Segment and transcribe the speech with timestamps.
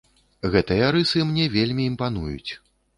[0.55, 2.51] Гэтыя рысы мне вельмі імпануюць.